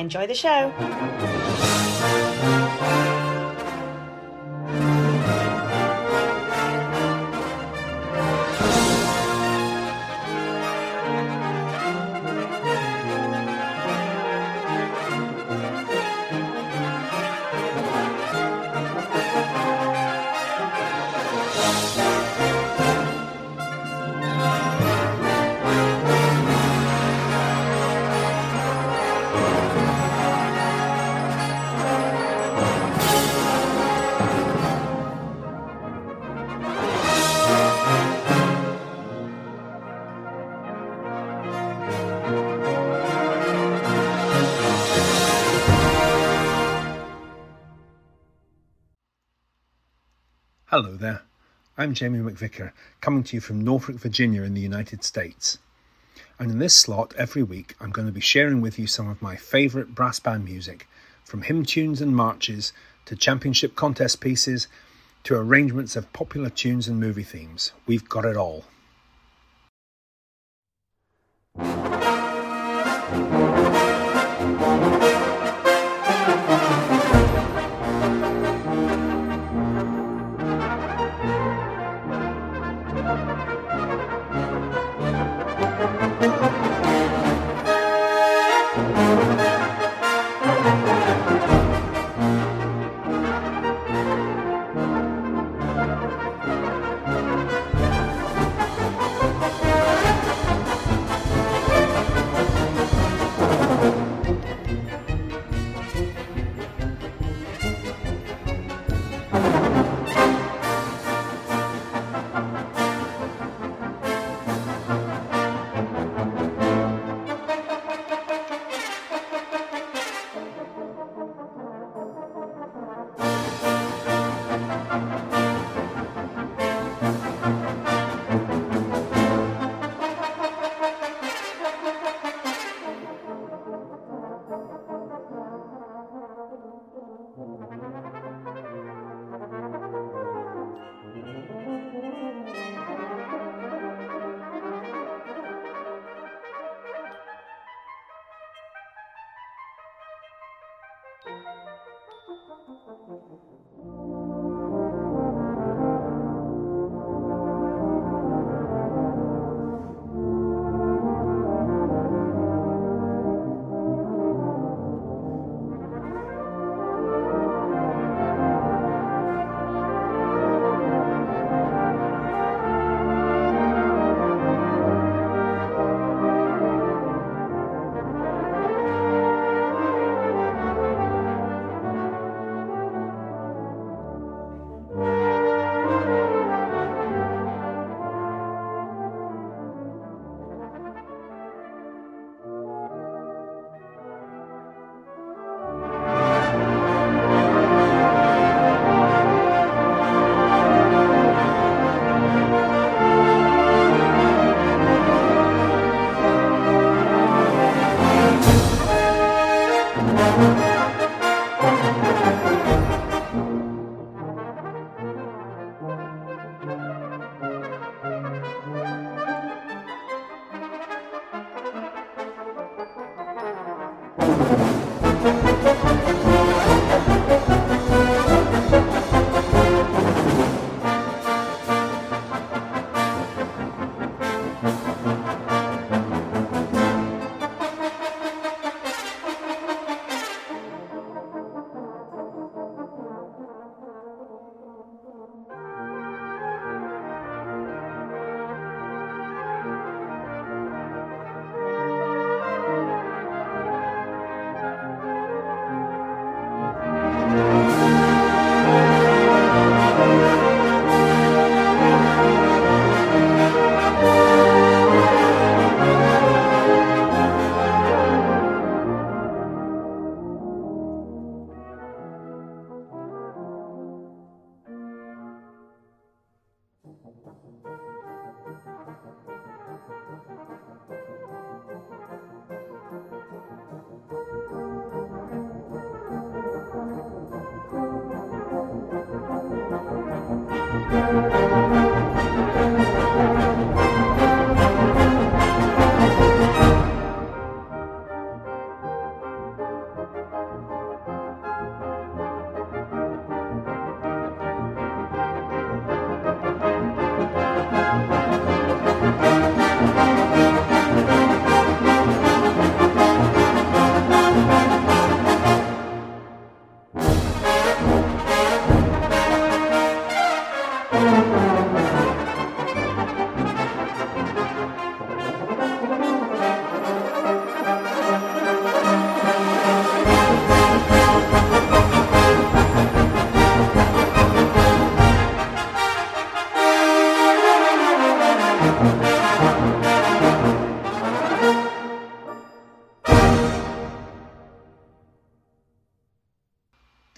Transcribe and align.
Enjoy 0.00 0.26
the 0.26 0.34
show. 0.34 1.49
Hello 50.70 50.94
there. 50.94 51.22
I'm 51.76 51.94
Jamie 51.94 52.20
McVicar, 52.20 52.70
coming 53.00 53.24
to 53.24 53.36
you 53.36 53.40
from 53.40 53.60
Norfolk, 53.60 53.96
Virginia, 53.96 54.44
in 54.44 54.54
the 54.54 54.60
United 54.60 55.02
States. 55.02 55.58
And 56.38 56.48
in 56.48 56.60
this 56.60 56.76
slot, 56.76 57.12
every 57.18 57.42
week, 57.42 57.74
I'm 57.80 57.90
going 57.90 58.06
to 58.06 58.12
be 58.12 58.20
sharing 58.20 58.60
with 58.60 58.78
you 58.78 58.86
some 58.86 59.08
of 59.08 59.20
my 59.20 59.34
favourite 59.34 59.96
brass 59.96 60.20
band 60.20 60.44
music, 60.44 60.86
from 61.24 61.42
hymn 61.42 61.64
tunes 61.64 62.00
and 62.00 62.14
marches 62.14 62.72
to 63.06 63.16
championship 63.16 63.74
contest 63.74 64.20
pieces 64.20 64.68
to 65.24 65.34
arrangements 65.34 65.96
of 65.96 66.12
popular 66.12 66.50
tunes 66.50 66.86
and 66.86 67.00
movie 67.00 67.24
themes. 67.24 67.72
We've 67.88 68.08
got 68.08 68.24
it 68.24 68.36
all. 68.36 68.64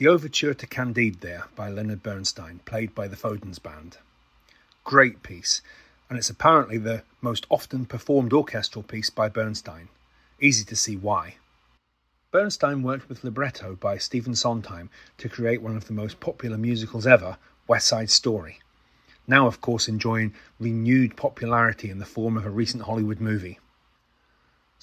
The 0.02 0.08
Overture 0.08 0.52
to 0.54 0.66
Candide 0.66 1.20
there 1.20 1.44
by 1.54 1.70
Leonard 1.70 2.02
Bernstein, 2.02 2.58
played 2.64 2.93
by 2.93 3.06
the 3.06 3.14
Fodens 3.14 3.60
Band. 3.60 3.99
Great 4.82 5.22
piece, 5.22 5.62
and 6.10 6.19
it's 6.19 6.28
apparently 6.28 6.76
the 6.76 7.04
most 7.20 7.46
often 7.49 7.87
performed 7.87 8.32
orchestral 8.32 8.82
piece 8.82 9.10
by 9.10 9.28
Bernstein. 9.28 9.90
Easy 10.40 10.64
to 10.64 10.75
see 10.75 10.96
why. 10.96 11.37
Bernstein 12.32 12.82
worked 12.82 13.08
with 13.08 13.22
libretto 13.22 13.76
by 13.76 13.96
Stephen 13.96 14.34
Sondheim 14.34 14.90
to 15.19 15.28
create 15.28 15.62
one 15.62 15.76
of 15.76 15.87
the 15.87 15.93
most 15.93 16.19
popular 16.19 16.58
musicals 16.58 17.06
ever, 17.06 17.38
West 17.69 17.87
Side 17.87 18.10
Story. 18.10 18.58
Now, 19.28 19.46
of 19.46 19.60
course, 19.60 19.87
enjoying 19.87 20.34
renewed 20.58 21.16
popularity 21.16 21.90
in 21.90 22.00
the 22.00 22.04
form 22.04 22.37
of 22.37 22.44
a 22.44 22.50
recent 22.50 22.82
Hollywood 22.82 23.20
movie. 23.20 23.60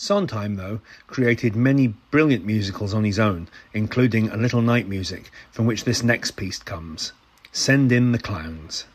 Sondheim, 0.02 0.56
though, 0.56 0.80
created 1.08 1.58
many 1.58 1.88
brilliant 2.10 2.46
musicals 2.46 2.94
on 2.94 3.04
his 3.04 3.20
own, 3.20 3.50
including 3.74 4.30
A 4.30 4.38
Little 4.38 4.62
Night 4.62 4.88
Music, 4.88 5.30
from 5.52 5.66
which 5.66 5.84
this 5.84 6.02
next 6.02 6.32
piece 6.38 6.58
comes 6.58 7.12
Send 7.52 7.92
in 7.92 8.14
the 8.14 8.18
Clowns. 8.18 8.86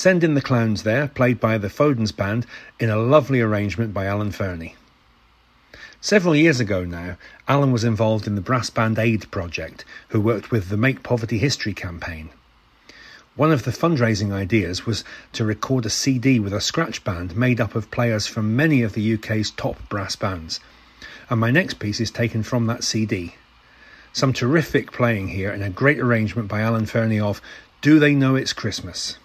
Send 0.00 0.24
in 0.24 0.32
the 0.32 0.40
Clowns 0.40 0.82
there, 0.82 1.08
played 1.08 1.38
by 1.38 1.58
the 1.58 1.68
Fodens 1.68 2.10
Band 2.10 2.46
in 2.78 2.88
a 2.88 2.96
lovely 2.96 3.42
arrangement 3.42 3.92
by 3.92 4.06
Alan 4.06 4.32
Fernie. 4.32 4.74
Several 6.00 6.34
years 6.34 6.58
ago 6.58 6.86
now, 6.86 7.18
Alan 7.46 7.70
was 7.70 7.84
involved 7.84 8.26
in 8.26 8.34
the 8.34 8.40
Brass 8.40 8.70
Band 8.70 8.98
Aid 8.98 9.30
project, 9.30 9.84
who 10.08 10.18
worked 10.18 10.50
with 10.50 10.70
the 10.70 10.78
Make 10.78 11.02
Poverty 11.02 11.36
History 11.36 11.74
campaign. 11.74 12.30
One 13.36 13.52
of 13.52 13.64
the 13.64 13.72
fundraising 13.72 14.32
ideas 14.32 14.86
was 14.86 15.04
to 15.34 15.44
record 15.44 15.84
a 15.84 15.90
CD 15.90 16.40
with 16.40 16.54
a 16.54 16.62
scratch 16.62 17.04
band 17.04 17.36
made 17.36 17.60
up 17.60 17.74
of 17.74 17.90
players 17.90 18.26
from 18.26 18.56
many 18.56 18.80
of 18.80 18.94
the 18.94 19.14
UK's 19.16 19.50
top 19.50 19.86
brass 19.90 20.16
bands. 20.16 20.60
And 21.28 21.38
my 21.38 21.50
next 21.50 21.78
piece 21.78 22.00
is 22.00 22.10
taken 22.10 22.42
from 22.42 22.68
that 22.68 22.84
CD. 22.84 23.34
Some 24.14 24.32
terrific 24.32 24.92
playing 24.92 25.28
here 25.28 25.52
and 25.52 25.62
a 25.62 25.68
great 25.68 25.98
arrangement 25.98 26.48
by 26.48 26.62
Alan 26.62 26.86
Fernie 26.86 27.20
of 27.20 27.42
Do 27.82 27.98
They 27.98 28.14
Know 28.14 28.34
It's 28.34 28.54
Christmas? 28.54 29.18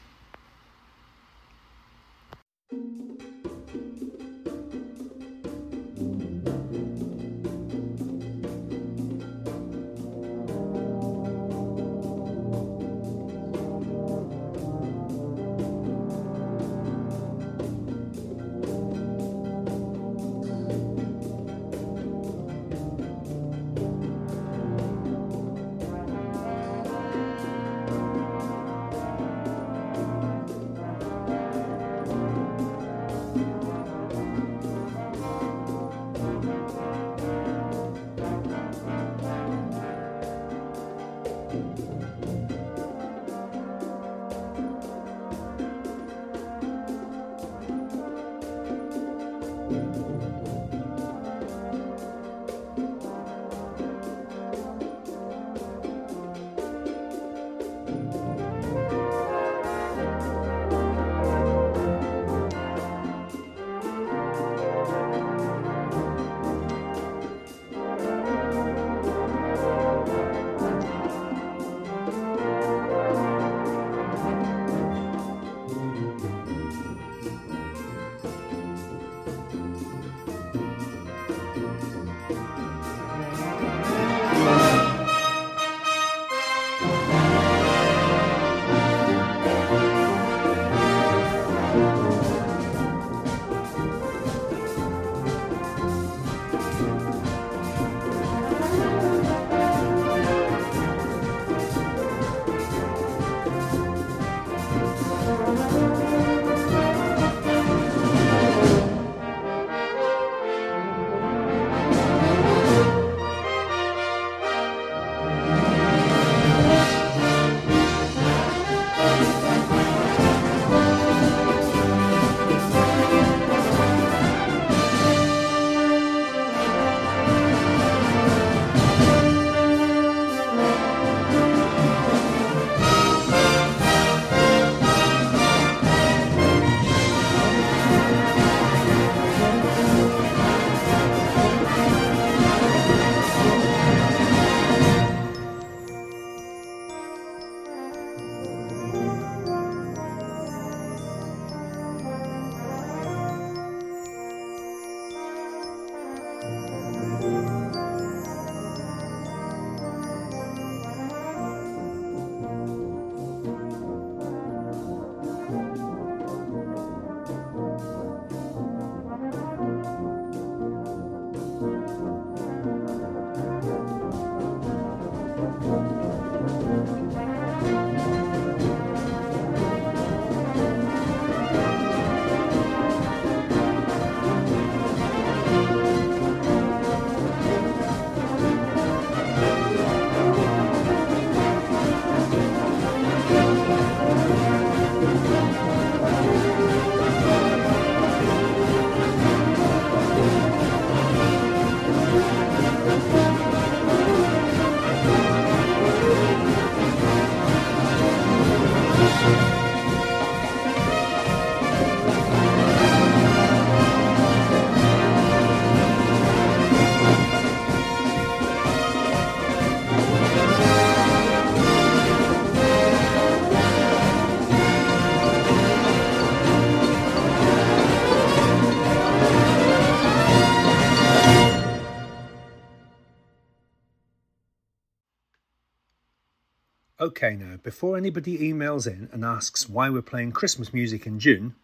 Before 237.65 237.97
anybody 237.97 238.37
emails 238.37 238.85
in 238.85 239.09
and 239.11 239.25
asks 239.25 239.67
why 239.67 239.89
we're 239.89 239.99
playing 239.99 240.31
Christmas 240.31 240.71
music 240.71 241.07
in 241.07 241.19
June, 241.19 241.55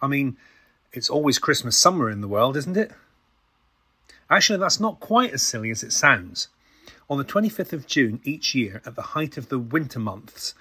I 0.00 0.06
mean, 0.06 0.36
it's 0.92 1.10
always 1.10 1.40
Christmas 1.40 1.76
somewhere 1.76 2.08
in 2.08 2.20
the 2.20 2.28
world, 2.28 2.56
isn't 2.56 2.76
it? 2.76 2.92
Actually, 4.30 4.60
that's 4.60 4.78
not 4.78 5.00
quite 5.00 5.32
as 5.32 5.42
silly 5.42 5.72
as 5.72 5.82
it 5.82 5.92
sounds. 5.92 6.46
On 7.10 7.18
the 7.18 7.24
25th 7.24 7.72
of 7.72 7.88
June 7.88 8.20
each 8.22 8.54
year, 8.54 8.80
at 8.86 8.94
the 8.94 9.10
height 9.16 9.36
of 9.36 9.48
the 9.48 9.58
winter 9.58 9.98
months, 9.98 10.54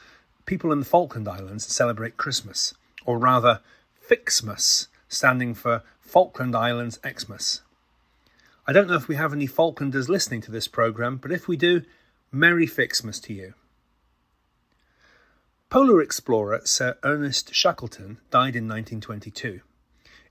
people 0.48 0.72
in 0.72 0.80
the 0.80 0.86
Falkland 0.86 1.28
Islands 1.28 1.68
celebrate 1.68 2.18
Christmas, 2.18 2.74
or 3.06 3.20
rather, 3.20 3.60
Fixmas, 4.10 4.88
standing 5.08 5.54
for 5.54 5.84
Falkland 6.02 6.56
Islands 6.56 7.00
Xmas. 7.08 7.62
I 8.66 8.74
don't 8.74 8.88
know 8.88 8.96
if 8.96 9.08
we 9.08 9.18
have 9.18 9.34
any 9.34 9.48
Falklanders 9.48 10.10
listening 10.10 10.42
to 10.42 10.52
this 10.52 10.68
programme, 10.68 11.18
but 11.18 11.32
if 11.32 11.48
we 11.48 11.58
do, 11.58 11.84
Merry 12.32 12.66
Fixmas 12.66 13.22
to 13.26 13.34
you. 13.34 13.54
Polar 15.74 16.04
explorer 16.04 16.62
Sir 16.66 17.00
Ernest 17.02 17.52
Shackleton 17.52 18.20
died 18.30 18.56
in 18.56 18.68
1922. 18.68 19.62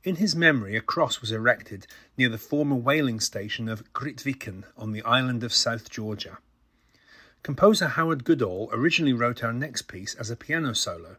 In 0.05 0.15
his 0.15 0.37
memory, 0.37 0.77
a 0.77 0.81
cross 0.81 1.21
was 1.21 1.33
erected 1.33 1.89
near 2.17 2.29
the 2.29 2.39
former 2.39 2.77
whaling 2.77 3.19
station 3.19 3.69
of 3.69 3.93
Grytviken 3.93 4.63
on 4.77 4.93
the 4.93 5.03
island 5.03 5.43
of 5.43 5.53
South 5.53 5.91
Georgia. 5.91 6.39
Composer 7.43 7.89
Howard 7.89 8.23
Goodall 8.23 8.71
originally 8.73 9.13
wrote 9.13 9.43
our 9.43 9.53
next 9.53 9.89
piece 9.89 10.15
as 10.15 10.31
a 10.31 10.37
piano 10.37 10.75
solo, 10.75 11.17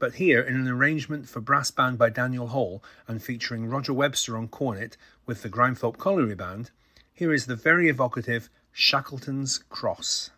but 0.00 0.16
here 0.16 0.40
in 0.40 0.56
an 0.56 0.66
arrangement 0.66 1.28
for 1.28 1.40
brass 1.40 1.70
band 1.70 1.98
by 1.98 2.10
Daniel 2.10 2.48
Hall 2.48 2.82
and 3.06 3.22
featuring 3.22 3.66
Roger 3.66 3.92
Webster 3.92 4.36
on 4.36 4.48
cornet 4.48 4.96
with 5.24 5.42
the 5.42 5.48
Grimethorpe 5.48 5.98
Colliery 5.98 6.34
Band, 6.34 6.72
here 7.14 7.32
is 7.32 7.46
the 7.46 7.54
very 7.54 7.88
evocative 7.88 8.50
Shackleton's 8.72 9.58
Cross. 9.68 10.30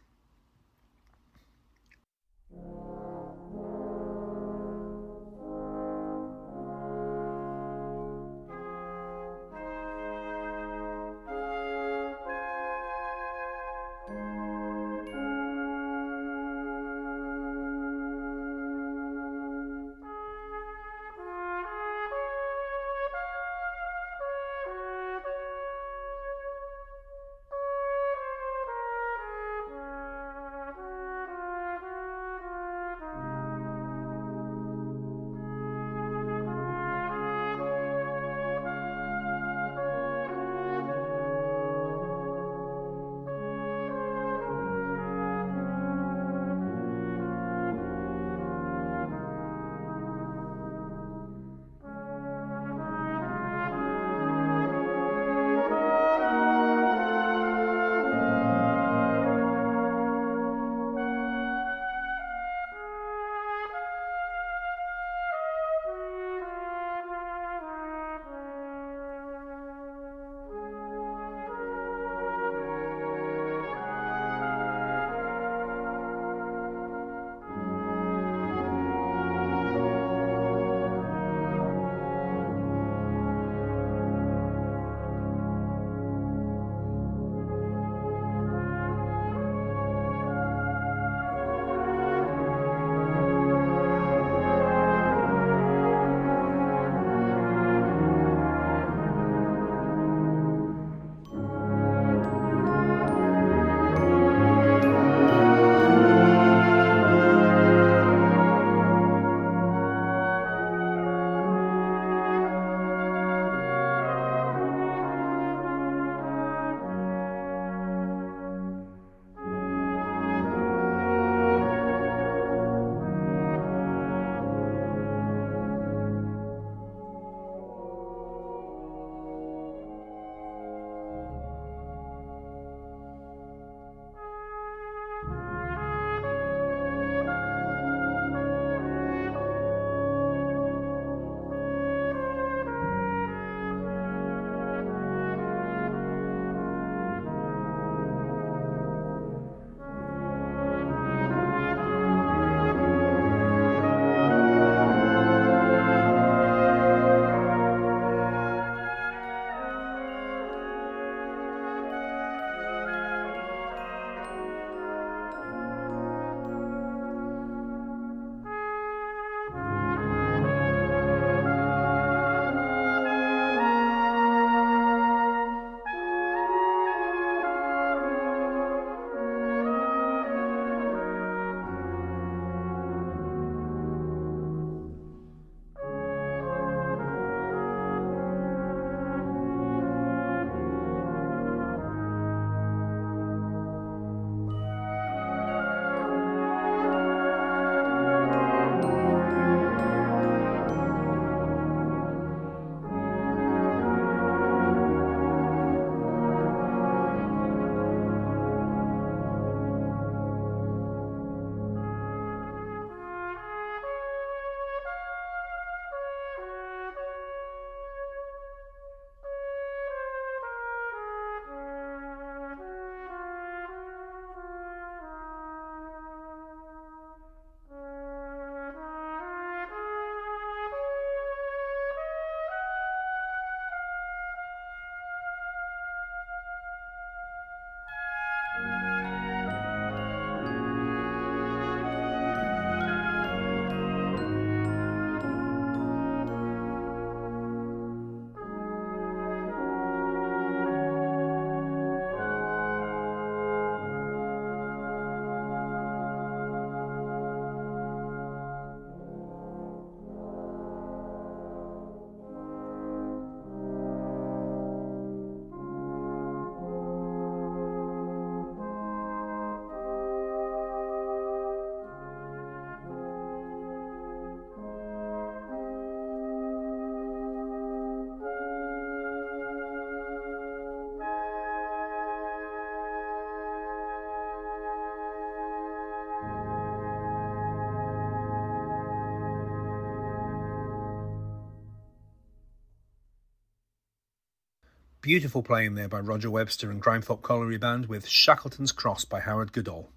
Beautiful 295.08 295.42
playing 295.42 295.74
there 295.74 295.88
by 295.88 295.98
Roger 295.98 296.30
Webster 296.30 296.70
and 296.70 296.82
Grimethorpe 296.82 297.22
Colliery 297.22 297.56
Band 297.56 297.86
with 297.86 298.06
Shackleton's 298.06 298.72
Cross 298.72 299.06
by 299.06 299.20
Howard 299.20 299.54
Goodall. 299.54 299.88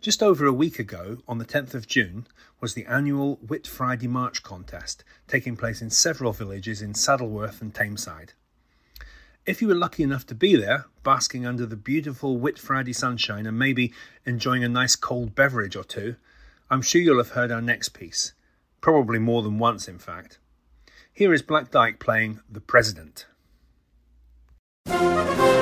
Just 0.00 0.22
over 0.22 0.46
a 0.46 0.52
week 0.52 0.78
ago, 0.78 1.18
on 1.28 1.36
the 1.36 1.44
10th 1.44 1.74
of 1.74 1.86
June, 1.86 2.26
was 2.62 2.72
the 2.72 2.86
annual 2.86 3.36
Whit 3.46 3.66
Friday 3.66 4.06
March 4.06 4.42
contest, 4.42 5.04
taking 5.28 5.58
place 5.58 5.82
in 5.82 5.90
several 5.90 6.32
villages 6.32 6.80
in 6.80 6.94
Saddleworth 6.94 7.60
and 7.60 7.74
Tameside. 7.74 8.30
If 9.44 9.60
you 9.60 9.68
were 9.68 9.74
lucky 9.74 10.02
enough 10.02 10.24
to 10.28 10.34
be 10.34 10.56
there, 10.56 10.86
basking 11.02 11.44
under 11.44 11.66
the 11.66 11.76
beautiful 11.76 12.38
Whit 12.38 12.58
Friday 12.58 12.94
sunshine 12.94 13.44
and 13.44 13.58
maybe 13.58 13.92
enjoying 14.24 14.64
a 14.64 14.70
nice 14.70 14.96
cold 14.96 15.34
beverage 15.34 15.76
or 15.76 15.84
two, 15.84 16.16
I'm 16.70 16.80
sure 16.80 17.02
you'll 17.02 17.18
have 17.18 17.32
heard 17.32 17.52
our 17.52 17.60
next 17.60 17.90
piece. 17.90 18.32
Probably 18.80 19.18
more 19.18 19.42
than 19.42 19.58
once, 19.58 19.86
in 19.86 19.98
fact. 19.98 20.38
Here 21.12 21.34
is 21.34 21.42
Black 21.42 21.70
Dyke 21.70 21.98
playing 21.98 22.40
The 22.50 22.62
President. 22.62 23.26
The 24.86 25.53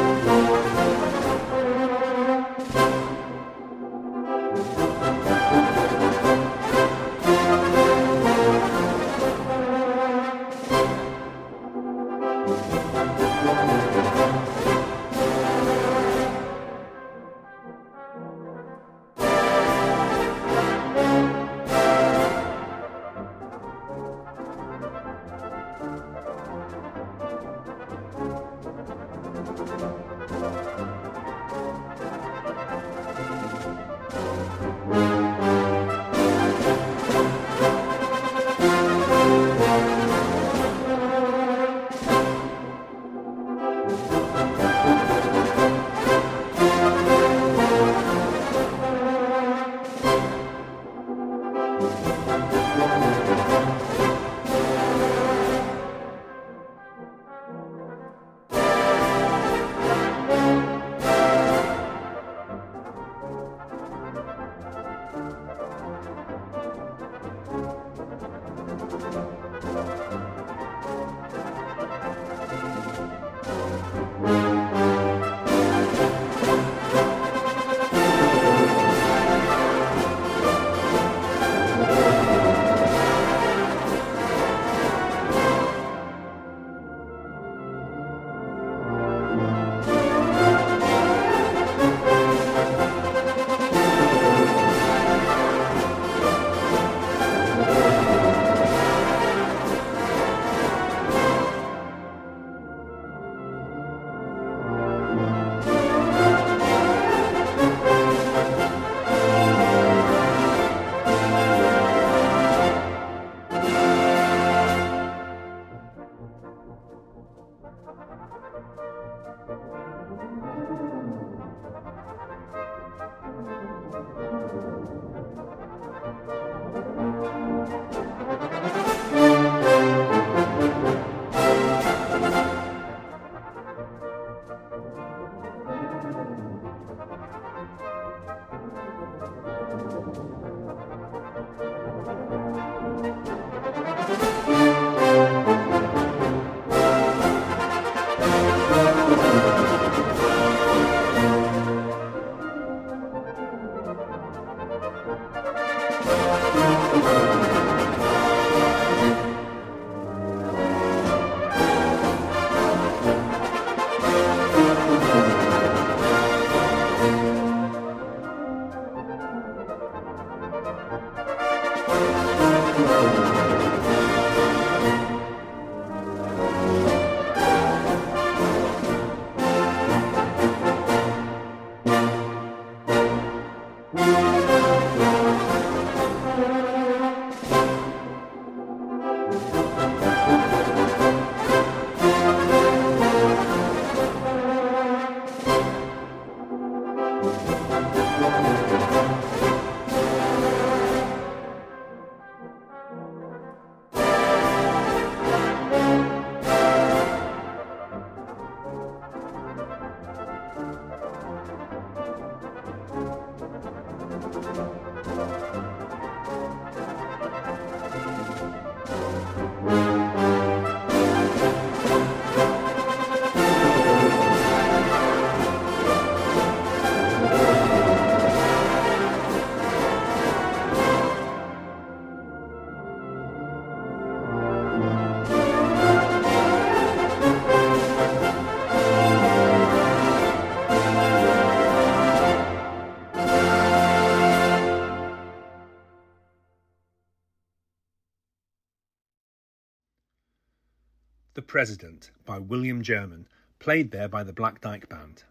President 251.52 252.10
by 252.24 252.38
William 252.38 252.80
German, 252.80 253.28
played 253.58 253.90
there 253.90 254.08
by 254.08 254.24
the 254.24 254.32
Black 254.32 254.62
Dyke 254.62 254.88
Band. 254.88 255.24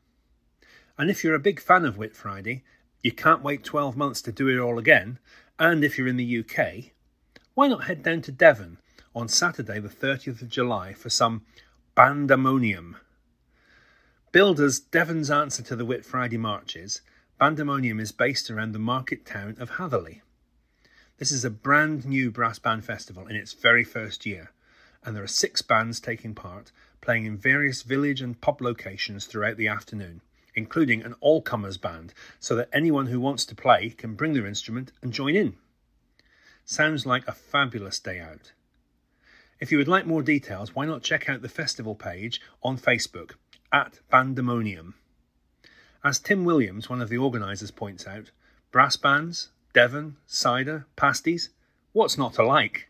And 0.95 1.09
if 1.09 1.23
you're 1.23 1.33
a 1.33 1.39
big 1.39 1.59
fan 1.59 1.83
of 1.83 1.97
Whit 1.97 2.15
Friday, 2.15 2.63
you 3.01 3.11
can't 3.11 3.41
wait 3.41 3.63
12 3.63 3.97
months 3.97 4.21
to 4.21 4.31
do 4.31 4.47
it 4.47 4.59
all 4.59 4.77
again, 4.77 5.17
and 5.57 5.83
if 5.83 5.97
you're 5.97 6.07
in 6.07 6.17
the 6.17 6.39
UK, 6.41 6.91
why 7.55 7.67
not 7.67 7.85
head 7.85 8.03
down 8.03 8.21
to 8.21 8.31
Devon 8.31 8.77
on 9.15 9.29
Saturday, 9.29 9.79
the 9.79 9.89
30th 9.89 10.43
of 10.43 10.49
July, 10.49 10.93
for 10.93 11.09
some 11.09 11.41
Bandemonium. 11.97 12.97
Billed 14.31 14.59
as 14.59 14.79
Devon's 14.79 15.31
answer 15.31 15.63
to 15.63 15.75
the 15.75 15.85
Whit 15.85 16.05
Friday 16.05 16.37
marches, 16.37 17.01
Bandemonium 17.39 17.99
is 17.99 18.11
based 18.11 18.51
around 18.51 18.73
the 18.73 18.77
market 18.77 19.25
town 19.25 19.55
of 19.59 19.71
Hatherleigh. 19.71 20.21
This 21.17 21.31
is 21.31 21.43
a 21.43 21.49
brand 21.49 22.05
new 22.05 22.29
brass 22.29 22.59
band 22.59 22.85
festival 22.85 23.25
in 23.25 23.35
its 23.35 23.53
very 23.53 23.83
first 23.83 24.27
year, 24.27 24.51
and 25.03 25.15
there 25.15 25.23
are 25.23 25.27
six 25.27 25.61
bands 25.61 25.99
taking 25.99 26.35
part, 26.35 26.71
playing 27.01 27.25
in 27.25 27.37
various 27.37 27.81
village 27.81 28.21
and 28.21 28.39
pub 28.41 28.61
locations 28.61 29.25
throughout 29.25 29.57
the 29.57 29.67
afternoon, 29.67 30.21
including 30.55 31.01
an 31.01 31.15
all 31.19 31.41
comers 31.41 31.77
band, 31.77 32.13
so 32.39 32.55
that 32.55 32.69
anyone 32.71 33.07
who 33.07 33.19
wants 33.19 33.45
to 33.45 33.55
play 33.55 33.89
can 33.89 34.15
bring 34.15 34.33
their 34.33 34.45
instrument 34.45 34.91
and 35.01 35.13
join 35.13 35.35
in. 35.35 35.55
Sounds 36.65 37.05
like 37.05 37.27
a 37.27 37.33
fabulous 37.33 37.99
day 37.99 38.19
out. 38.19 38.51
If 39.59 39.71
you 39.71 39.77
would 39.77 39.87
like 39.87 40.05
more 40.05 40.23
details, 40.23 40.75
why 40.75 40.85
not 40.85 41.03
check 41.03 41.29
out 41.29 41.41
the 41.41 41.49
festival 41.49 41.95
page 41.95 42.41
on 42.63 42.77
Facebook 42.77 43.33
at 43.71 43.99
Bandemonium. 44.11 44.93
As 46.03 46.19
Tim 46.19 46.45
Williams, 46.45 46.89
one 46.89 47.01
of 47.01 47.09
the 47.09 47.17
organisers, 47.17 47.71
points 47.71 48.07
out, 48.07 48.31
brass 48.71 48.97
bands, 48.97 49.49
Devon, 49.73 50.17
cider, 50.25 50.87
pasties, 50.95 51.49
what's 51.93 52.17
not 52.17 52.33
to 52.33 52.45
like? 52.45 52.89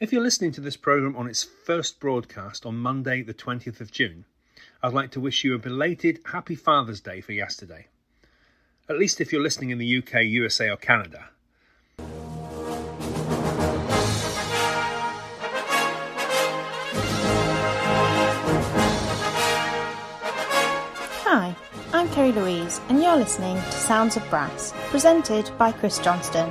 If 0.00 0.12
you're 0.14 0.22
listening 0.22 0.52
to 0.52 0.62
this 0.62 0.78
programme 0.78 1.14
on 1.14 1.28
its 1.28 1.44
first 1.44 2.00
broadcast 2.00 2.64
on 2.64 2.78
Monday, 2.78 3.20
the 3.20 3.34
20th 3.34 3.82
of 3.82 3.92
June, 3.92 4.24
I'd 4.82 4.94
like 4.94 5.10
to 5.10 5.20
wish 5.20 5.44
you 5.44 5.54
a 5.54 5.58
belated 5.58 6.20
Happy 6.24 6.54
Father's 6.54 7.02
Day 7.02 7.20
for 7.20 7.32
yesterday. 7.32 7.86
At 8.88 8.96
least 8.96 9.20
if 9.20 9.30
you're 9.30 9.42
listening 9.42 9.68
in 9.68 9.76
the 9.76 9.98
UK, 9.98 10.22
USA, 10.22 10.70
or 10.70 10.78
Canada. 10.78 11.28
Hi, 21.26 21.54
I'm 21.92 22.08
Kerry 22.08 22.32
Louise, 22.32 22.80
and 22.88 23.02
you're 23.02 23.16
listening 23.16 23.56
to 23.56 23.72
Sounds 23.72 24.16
of 24.16 24.26
Brass, 24.30 24.72
presented 24.88 25.50
by 25.58 25.72
Chris 25.72 25.98
Johnston. 25.98 26.50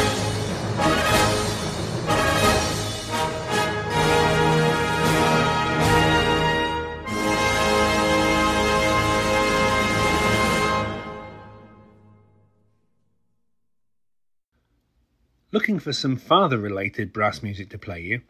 Looking 15.53 15.79
for 15.79 15.91
some 15.91 16.15
father 16.15 16.57
related 16.57 17.11
brass 17.11 17.43
music 17.43 17.69
to 17.71 17.77
play 17.77 17.99
you, 17.99 18.21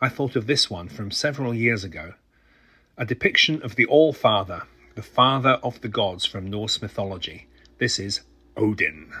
I 0.00 0.08
thought 0.08 0.34
of 0.34 0.48
this 0.48 0.68
one 0.68 0.88
from 0.88 1.12
several 1.12 1.54
years 1.54 1.84
ago. 1.84 2.14
A 2.98 3.06
depiction 3.06 3.62
of 3.62 3.76
the 3.76 3.86
All 3.86 4.12
Father, 4.12 4.64
the 4.96 5.02
father 5.02 5.60
of 5.62 5.80
the 5.82 5.88
gods 5.88 6.26
from 6.26 6.50
Norse 6.50 6.82
mythology. 6.82 7.46
This 7.78 8.00
is 8.00 8.22
Odin. 8.56 9.12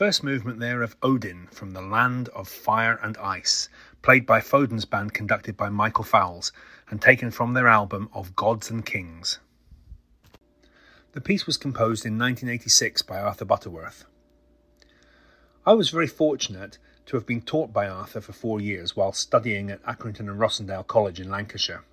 First 0.00 0.24
movement 0.24 0.58
there 0.58 0.80
of 0.80 0.96
Odin 1.02 1.46
from 1.50 1.72
the 1.72 1.82
Land 1.82 2.30
of 2.30 2.48
Fire 2.48 2.98
and 3.02 3.18
Ice, 3.18 3.68
played 4.00 4.24
by 4.24 4.40
Foden's 4.40 4.86
band 4.86 5.12
conducted 5.12 5.58
by 5.58 5.68
Michael 5.68 6.04
Fowles, 6.04 6.52
and 6.88 7.02
taken 7.02 7.30
from 7.30 7.52
their 7.52 7.68
album 7.68 8.08
Of 8.14 8.34
Gods 8.34 8.70
and 8.70 8.86
Kings. 8.86 9.40
The 11.12 11.20
piece 11.20 11.44
was 11.44 11.58
composed 11.58 12.06
in 12.06 12.16
1986 12.16 13.02
by 13.02 13.20
Arthur 13.20 13.44
Butterworth. 13.44 14.06
I 15.66 15.74
was 15.74 15.90
very 15.90 16.06
fortunate 16.06 16.78
to 17.04 17.18
have 17.18 17.26
been 17.26 17.42
taught 17.42 17.70
by 17.70 17.86
Arthur 17.86 18.22
for 18.22 18.32
four 18.32 18.58
years 18.58 18.96
while 18.96 19.12
studying 19.12 19.70
at 19.70 19.82
Accrington 19.82 20.30
and 20.30 20.40
Rossendale 20.40 20.86
College 20.86 21.20
in 21.20 21.28
Lancashire. 21.28 21.84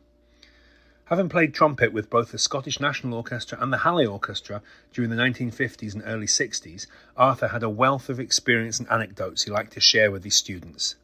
Having 1.09 1.29
played 1.29 1.53
trumpet 1.53 1.93
with 1.93 2.09
both 2.09 2.33
the 2.33 2.37
Scottish 2.37 2.81
National 2.81 3.13
Orchestra 3.13 3.57
and 3.61 3.71
the 3.71 3.77
Hallé 3.77 4.11
Orchestra 4.11 4.61
during 4.91 5.09
the 5.09 5.15
1950s 5.15 5.93
and 5.93 6.03
early 6.05 6.25
60s, 6.27 6.85
Arthur 7.15 7.47
had 7.47 7.63
a 7.63 7.69
wealth 7.69 8.09
of 8.09 8.19
experience 8.19 8.77
and 8.77 8.89
anecdotes 8.89 9.43
he 9.43 9.51
liked 9.51 9.71
to 9.73 9.79
share 9.79 10.11
with 10.11 10.25
his 10.25 10.35
students. 10.35 10.95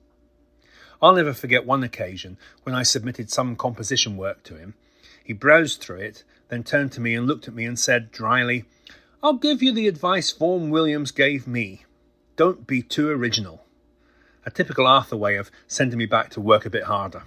I'll 1.01 1.13
never 1.13 1.33
forget 1.33 1.65
one 1.65 1.83
occasion 1.83 2.37
when 2.63 2.75
I 2.75 2.83
submitted 2.83 3.31
some 3.31 3.55
composition 3.55 4.17
work 4.17 4.43
to 4.43 4.57
him. 4.57 4.73
He 5.23 5.31
browsed 5.31 5.79
through 5.79 5.99
it, 5.99 6.25
then 6.49 6.65
turned 6.65 6.91
to 6.93 7.01
me 7.01 7.15
and 7.15 7.25
looked 7.25 7.47
at 7.47 7.53
me 7.53 7.63
and 7.63 7.79
said 7.79 8.11
dryly, 8.11 8.65
I'll 9.21 9.37
give 9.37 9.63
you 9.63 9.71
the 9.71 9.87
advice 9.87 10.33
Vaughan 10.33 10.69
Williams 10.69 11.11
gave 11.11 11.47
me. 11.47 11.85
Don't 12.35 12.67
be 12.67 12.81
too 12.81 13.09
original. 13.09 13.63
A 14.45 14.51
typical 14.51 14.85
Arthur 14.85 15.15
way 15.15 15.37
of 15.37 15.49
sending 15.65 15.97
me 15.97 16.07
back 16.07 16.29
to 16.31 16.41
work 16.41 16.65
a 16.65 16.69
bit 16.69 16.83
harder. 16.83 17.23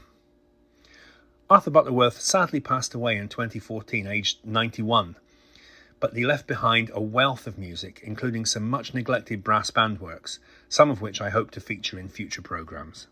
Arthur 1.49 1.71
Butterworth 1.71 2.21
sadly 2.21 2.59
passed 2.59 2.93
away 2.93 3.17
in 3.17 3.29
2014, 3.29 4.09
aged 4.09 4.45
91, 4.45 5.15
but 6.01 6.13
he 6.13 6.27
left 6.27 6.49
behind 6.49 6.91
a 6.93 7.01
wealth 7.01 7.47
of 7.47 7.57
music, 7.57 8.01
including 8.03 8.45
some 8.45 8.69
much 8.69 8.93
neglected 8.93 9.45
brass 9.45 9.71
band 9.71 10.01
works, 10.01 10.41
some 10.69 10.91
of 10.91 11.01
which 11.01 11.21
I 11.21 11.31
hope 11.31 11.53
to 11.53 11.61
feature 11.61 12.01
in 12.01 12.09
future 12.09 12.43
programmes. 12.43 13.07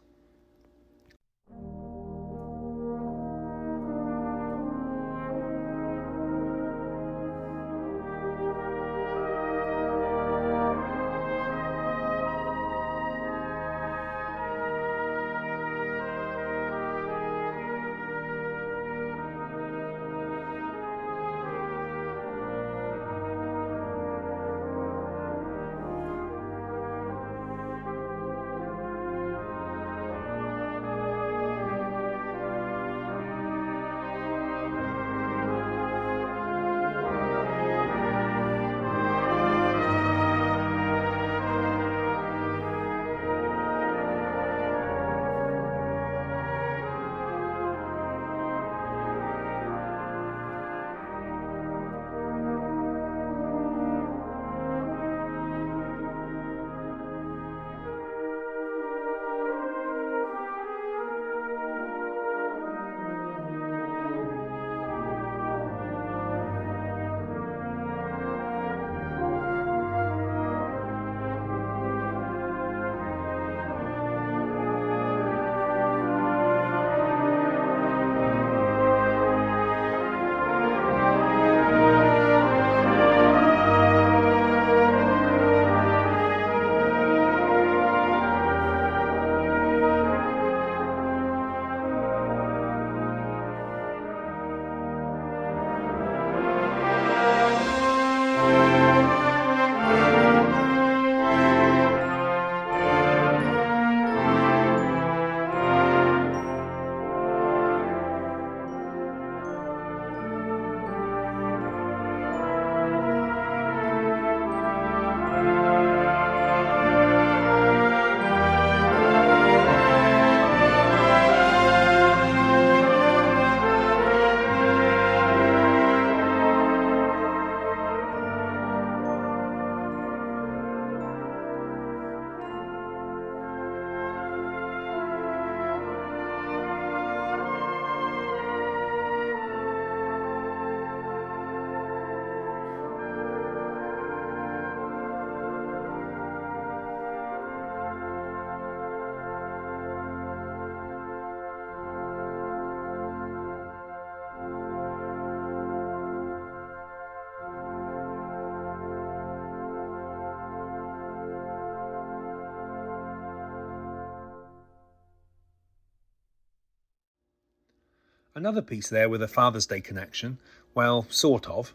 Another 168.45 168.61
piece 168.61 168.91
there 168.91 169.09
with 169.09 169.23
a 169.23 169.27
Father's 169.27 169.65
Day 169.65 169.81
connection, 169.81 170.37
well, 170.75 171.07
sort 171.09 171.49
of, 171.49 171.73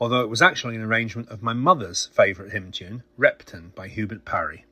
although 0.00 0.22
it 0.22 0.28
was 0.28 0.42
actually 0.42 0.74
an 0.74 0.82
arrangement 0.82 1.28
of 1.28 1.40
my 1.40 1.52
mother's 1.52 2.06
favourite 2.06 2.50
hymn 2.50 2.72
tune, 2.72 3.04
Repton 3.16 3.70
by 3.76 3.86
Hubert 3.86 4.24
Parry, 4.24 4.64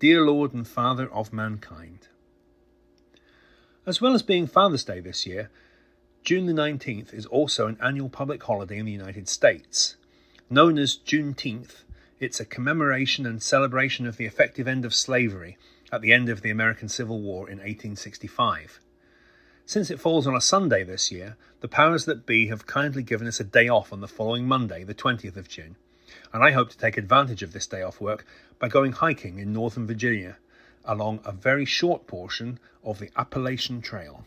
Dear 0.00 0.22
Lord 0.22 0.52
and 0.52 0.66
Father 0.66 1.08
of 1.12 1.32
Mankind. 1.32 2.08
As 3.86 4.00
well 4.00 4.12
as 4.12 4.24
being 4.24 4.48
Father's 4.48 4.82
Day 4.82 4.98
this 4.98 5.24
year, 5.24 5.50
June 6.24 6.46
the 6.46 6.52
19th 6.52 7.14
is 7.14 7.26
also 7.26 7.68
an 7.68 7.78
annual 7.80 8.08
public 8.08 8.42
holiday 8.42 8.78
in 8.78 8.86
the 8.86 8.90
United 8.90 9.28
States. 9.28 9.94
Known 10.50 10.78
as 10.78 10.96
Juneteenth, 10.96 11.84
it's 12.18 12.40
a 12.40 12.44
commemoration 12.44 13.24
and 13.24 13.40
celebration 13.40 14.04
of 14.04 14.16
the 14.16 14.26
effective 14.26 14.66
end 14.66 14.84
of 14.84 14.96
slavery 14.96 15.56
at 15.92 16.00
the 16.00 16.12
end 16.12 16.28
of 16.28 16.42
the 16.42 16.50
American 16.50 16.88
Civil 16.88 17.20
War 17.20 17.48
in 17.48 17.58
1865. 17.58 18.80
Since 19.64 19.90
it 19.90 20.00
falls 20.00 20.26
on 20.26 20.34
a 20.34 20.40
Sunday 20.40 20.82
this 20.82 21.12
year, 21.12 21.36
the 21.60 21.68
powers 21.68 22.04
that 22.06 22.26
be 22.26 22.48
have 22.48 22.66
kindly 22.66 23.02
given 23.02 23.28
us 23.28 23.38
a 23.38 23.44
day 23.44 23.68
off 23.68 23.92
on 23.92 24.00
the 24.00 24.08
following 24.08 24.46
Monday, 24.46 24.82
the 24.82 24.94
20th 24.94 25.36
of 25.36 25.48
June, 25.48 25.76
and 26.32 26.42
I 26.42 26.50
hope 26.50 26.70
to 26.70 26.78
take 26.78 26.96
advantage 26.96 27.42
of 27.42 27.52
this 27.52 27.66
day 27.66 27.80
off 27.80 28.00
work 28.00 28.26
by 28.58 28.68
going 28.68 28.92
hiking 28.92 29.38
in 29.38 29.52
northern 29.52 29.86
Virginia 29.86 30.38
along 30.84 31.20
a 31.24 31.30
very 31.30 31.64
short 31.64 32.08
portion 32.08 32.58
of 32.82 32.98
the 32.98 33.10
Appalachian 33.16 33.80
Trail. 33.80 34.26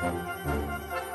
Música 0.00 1.07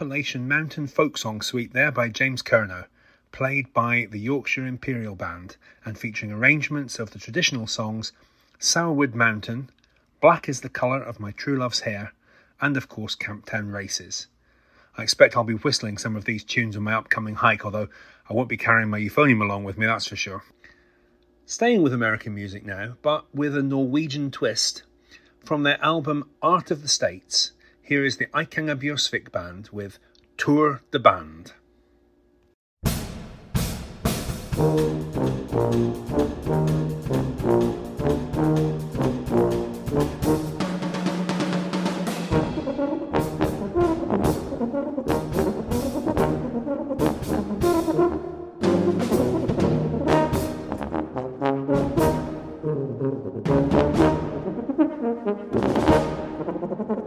Appalachian 0.00 0.48
Mountain 0.48 0.86
Folk 0.86 1.18
Song 1.18 1.42
Suite 1.42 1.74
there 1.74 1.92
by 1.92 2.08
James 2.08 2.40
Curnow, 2.40 2.86
played 3.32 3.70
by 3.74 4.08
the 4.10 4.18
Yorkshire 4.18 4.64
Imperial 4.64 5.14
Band 5.14 5.58
and 5.84 5.98
featuring 5.98 6.32
arrangements 6.32 6.98
of 6.98 7.10
the 7.10 7.18
traditional 7.18 7.66
songs 7.66 8.10
Sourwood 8.58 9.14
Mountain, 9.14 9.68
Black 10.22 10.48
is 10.48 10.62
the 10.62 10.70
Colour 10.70 11.02
of 11.02 11.20
My 11.20 11.32
True 11.32 11.58
Love's 11.58 11.80
Hair, 11.80 12.14
and 12.62 12.78
of 12.78 12.88
course 12.88 13.14
Camptown 13.14 13.74
Races. 13.74 14.26
I 14.96 15.02
expect 15.02 15.36
I'll 15.36 15.44
be 15.44 15.52
whistling 15.52 15.98
some 15.98 16.16
of 16.16 16.24
these 16.24 16.44
tunes 16.44 16.78
on 16.78 16.82
my 16.82 16.94
upcoming 16.94 17.34
hike, 17.34 17.66
although 17.66 17.88
I 18.26 18.32
won't 18.32 18.48
be 18.48 18.56
carrying 18.56 18.88
my 18.88 19.00
euphonium 19.00 19.42
along 19.42 19.64
with 19.64 19.76
me, 19.76 19.84
that's 19.84 20.06
for 20.06 20.16
sure. 20.16 20.44
Staying 21.44 21.82
with 21.82 21.92
American 21.92 22.34
music 22.34 22.64
now, 22.64 22.96
but 23.02 23.26
with 23.34 23.54
a 23.54 23.62
Norwegian 23.62 24.30
twist, 24.30 24.82
from 25.44 25.62
their 25.62 25.78
album 25.84 26.30
Art 26.40 26.70
of 26.70 26.80
the 26.80 26.88
States 26.88 27.52
here 27.90 28.04
is 28.04 28.18
the 28.18 28.26
Eikanger-Bjørsvik 28.26 29.32
Band 29.32 29.68
with 29.72 29.98
Tour 30.36 30.80
the 30.92 31.00
Band. 31.00 31.54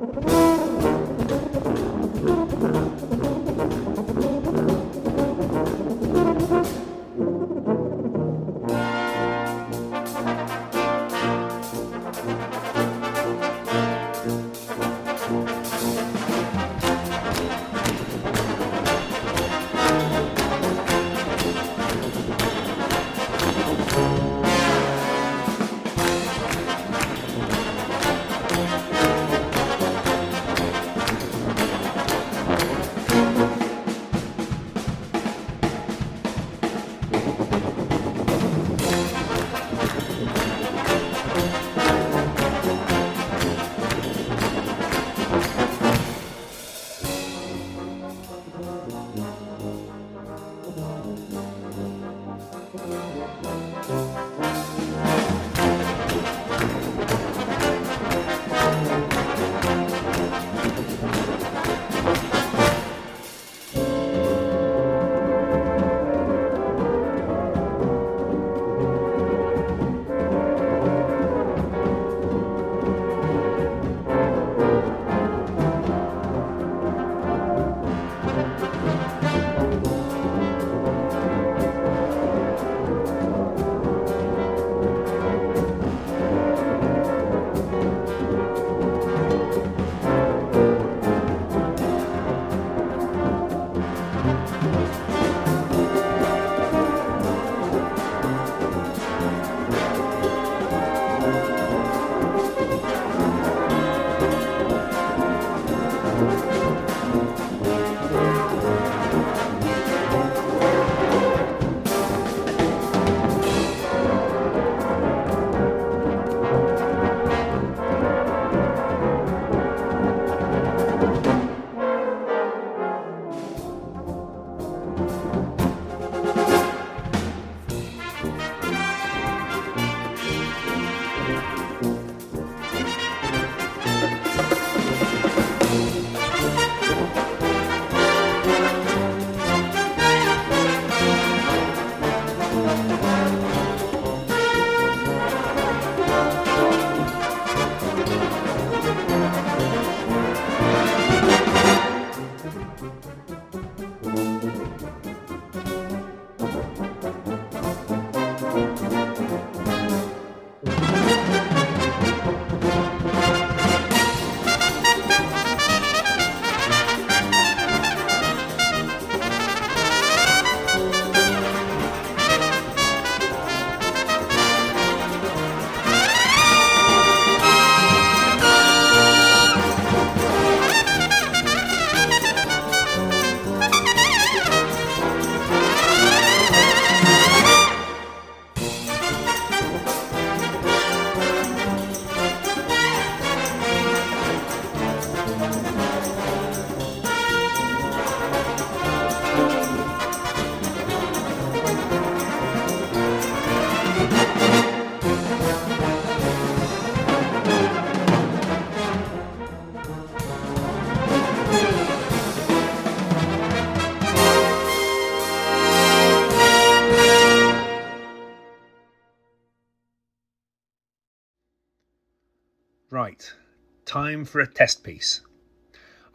for 224.31 224.39
a 224.39 224.47
test 224.47 224.83
piece. 224.83 225.21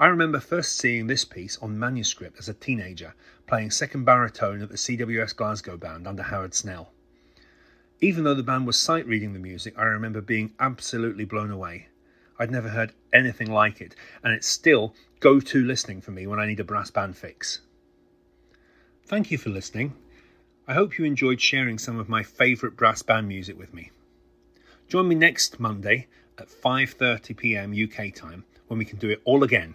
I 0.00 0.06
remember 0.06 0.40
first 0.40 0.78
seeing 0.78 1.06
this 1.06 1.24
piece 1.24 1.58
on 1.58 1.78
manuscript 1.78 2.38
as 2.38 2.48
a 2.48 2.54
teenager, 2.54 3.14
playing 3.46 3.70
second 3.70 4.04
baritone 4.04 4.62
at 4.62 4.70
the 4.70 4.76
CWS 4.76 5.36
Glasgow 5.36 5.76
band 5.76 6.08
under 6.08 6.22
Howard 6.22 6.54
Snell. 6.54 6.92
Even 8.00 8.24
though 8.24 8.34
the 8.34 8.42
band 8.42 8.66
was 8.66 8.80
sight 8.80 9.06
reading 9.06 9.34
the 9.34 9.38
music, 9.38 9.74
I 9.78 9.84
remember 9.84 10.20
being 10.20 10.52
absolutely 10.58 11.24
blown 11.26 11.50
away. 11.50 11.88
I'd 12.38 12.50
never 12.50 12.70
heard 12.70 12.92
anything 13.12 13.50
like 13.50 13.80
it, 13.80 13.94
and 14.22 14.32
it's 14.32 14.46
still 14.46 14.94
go 15.20 15.38
to 15.38 15.64
listening 15.64 16.00
for 16.00 16.10
me 16.10 16.26
when 16.26 16.40
I 16.40 16.46
need 16.46 16.60
a 16.60 16.64
brass 16.64 16.90
band 16.90 17.16
fix. 17.16 17.60
Thank 19.04 19.30
you 19.30 19.38
for 19.38 19.50
listening. 19.50 19.94
I 20.66 20.74
hope 20.74 20.98
you 20.98 21.04
enjoyed 21.04 21.40
sharing 21.40 21.78
some 21.78 21.98
of 21.98 22.08
my 22.08 22.22
favourite 22.22 22.76
brass 22.76 23.02
band 23.02 23.28
music 23.28 23.58
with 23.58 23.72
me. 23.72 23.90
Join 24.88 25.08
me 25.08 25.14
next 25.14 25.60
Monday 25.60 26.06
at 26.38 26.48
5:30 26.48 27.36
p.m. 27.36 27.72
UK 27.72 28.14
time 28.14 28.44
when 28.68 28.78
we 28.78 28.84
can 28.84 28.98
do 28.98 29.10
it 29.10 29.22
all 29.24 29.42
again. 29.42 29.74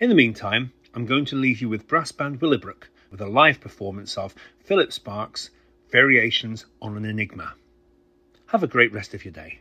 In 0.00 0.08
the 0.08 0.14
meantime, 0.14 0.72
I'm 0.94 1.06
going 1.06 1.24
to 1.26 1.36
leave 1.36 1.60
you 1.60 1.68
with 1.68 1.88
Brass 1.88 2.12
Band 2.12 2.40
Willowbrook 2.40 2.90
with 3.10 3.20
a 3.20 3.26
live 3.26 3.60
performance 3.60 4.16
of 4.16 4.34
Philip 4.60 4.92
Sparke's 4.92 5.50
Variations 5.90 6.66
on 6.82 6.96
an 6.96 7.04
Enigma. 7.04 7.54
Have 8.46 8.62
a 8.62 8.66
great 8.66 8.92
rest 8.92 9.14
of 9.14 9.24
your 9.24 9.32
day. 9.32 9.60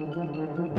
Mm-hmm. 0.00 0.69